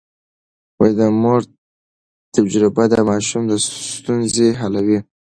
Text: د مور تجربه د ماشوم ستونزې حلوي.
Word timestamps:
د 0.99 1.01
مور 1.21 1.41
تجربه 2.35 2.83
د 2.93 2.95
ماشوم 3.09 3.43
ستونزې 3.93 4.47
حلوي. 4.59 4.99